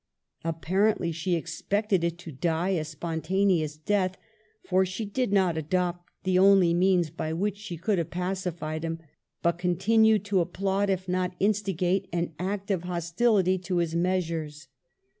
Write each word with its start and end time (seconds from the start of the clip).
Apparently 0.43 1.11
she 1.11 1.35
expected 1.35 2.03
it 2.03 2.17
to 2.17 2.31
die 2.31 2.69
a 2.69 2.83
spontaneous 2.83 3.77
death, 3.77 4.17
for 4.67 4.83
she 4.83 5.05
did 5.05 5.31
not 5.31 5.59
adopt 5.59 6.09
the 6.23 6.39
only 6.39 6.73
means 6.73 7.11
by 7.11 7.31
which 7.33 7.55
she 7.55 7.77
could 7.77 7.99
have 7.99 8.09
pacified 8.09 8.83
him, 8.83 8.97
but 9.43 9.59
continued 9.59 10.25
to 10.25 10.39
applaud, 10.41 10.89
if 10.89 11.07
not 11.07 11.35
instigate, 11.39 12.07
an 12.11 12.33
active 12.39 12.81
hostility 12.81 13.59
to 13.59 13.77
his 13.77 13.93
meas 13.95 14.27
ures. 14.27 14.67